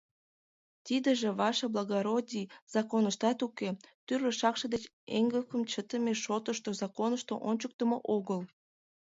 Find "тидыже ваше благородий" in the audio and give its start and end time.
0.85-2.49